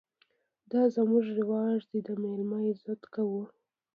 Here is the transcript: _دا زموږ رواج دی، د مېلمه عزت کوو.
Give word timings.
_دا 0.71 0.81
زموږ 0.95 1.25
رواج 1.39 1.79
دی، 1.91 1.99
د 2.07 2.09
مېلمه 2.21 2.59
عزت 2.69 3.01
کوو. 3.13 3.43